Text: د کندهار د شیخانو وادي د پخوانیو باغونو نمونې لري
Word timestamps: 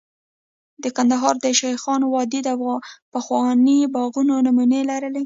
د 0.83 0.85
کندهار 0.97 1.35
د 1.43 1.45
شیخانو 1.59 2.05
وادي 2.15 2.39
د 2.45 2.49
پخوانیو 3.13 3.91
باغونو 3.93 4.33
نمونې 4.45 4.81
لري 4.89 5.09